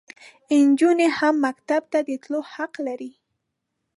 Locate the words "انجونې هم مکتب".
0.55-1.83